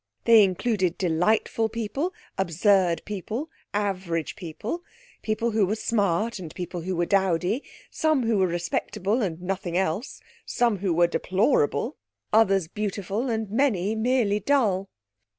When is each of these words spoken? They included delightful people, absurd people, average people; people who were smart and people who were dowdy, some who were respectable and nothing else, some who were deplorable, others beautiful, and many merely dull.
They 0.25 0.43
included 0.43 0.97
delightful 0.97 1.69
people, 1.69 2.11
absurd 2.35 3.03
people, 3.05 3.51
average 3.71 4.35
people; 4.35 4.83
people 5.21 5.51
who 5.51 5.63
were 5.63 5.75
smart 5.75 6.39
and 6.39 6.51
people 6.55 6.81
who 6.81 6.95
were 6.95 7.05
dowdy, 7.05 7.61
some 7.91 8.23
who 8.23 8.39
were 8.39 8.47
respectable 8.47 9.21
and 9.21 9.39
nothing 9.39 9.77
else, 9.77 10.19
some 10.43 10.79
who 10.79 10.91
were 10.91 11.05
deplorable, 11.05 11.97
others 12.33 12.67
beautiful, 12.67 13.29
and 13.29 13.51
many 13.51 13.93
merely 13.93 14.39
dull. 14.39 14.89